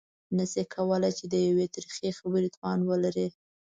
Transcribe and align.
نه 0.37 0.45
شي 0.51 0.63
کولای 0.75 1.11
چې 1.17 1.25
د 1.33 1.35
يوې 1.49 1.65
ترخې 1.75 2.09
خبرې 2.19 2.49
توان 2.55 2.79
ولري. 2.89 3.27